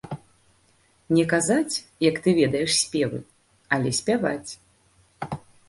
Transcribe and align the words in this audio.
Не 1.17 1.25
казаць, 1.33 1.75
як 2.09 2.15
ты 2.25 2.29
ведаеш 2.41 2.71
спевы, 2.85 3.19
але 3.79 3.89
спяваць. 4.01 4.51